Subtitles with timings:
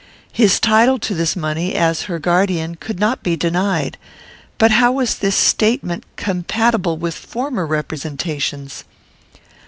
[0.33, 3.99] His title to this money, as her guardian, could not be denied.
[4.57, 8.83] But how was this statement compatible with former representations?